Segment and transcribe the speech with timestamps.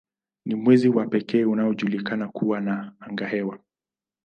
[0.45, 3.59] Ni mwezi wa pekee unaojulikana kuwa na angahewa.